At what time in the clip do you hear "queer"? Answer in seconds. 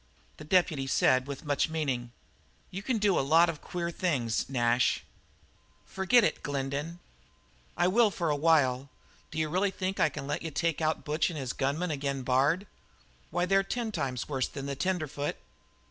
3.61-3.91